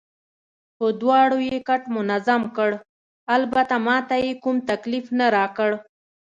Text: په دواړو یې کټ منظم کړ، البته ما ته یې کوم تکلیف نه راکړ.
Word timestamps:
په 0.77 0.85
دواړو 1.01 1.37
یې 1.49 1.57
کټ 1.67 1.83
منظم 1.95 2.43
کړ، 2.57 2.71
البته 3.35 3.75
ما 3.87 3.97
ته 4.07 4.15
یې 4.25 4.31
کوم 4.43 4.57
تکلیف 4.71 5.05
نه 5.19 5.27
راکړ. 5.35 5.69